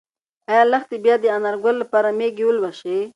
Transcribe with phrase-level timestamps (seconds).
[0.51, 2.99] ایا لښتې به بیا د انارګل لپاره مېږې ولوشي؟